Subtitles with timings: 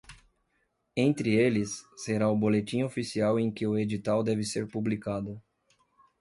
[0.97, 5.39] Entre eles, será o boletim oficial em que o edital deve ser publicado.